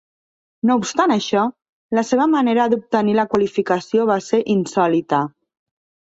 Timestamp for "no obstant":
0.67-1.11